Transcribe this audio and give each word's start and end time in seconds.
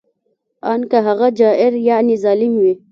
ان 0.71 0.81
که 0.89 0.97
هغه 1.07 1.27
جائر 1.39 1.73
یعنې 1.89 2.15
ظالم 2.23 2.53
وي 2.61 2.73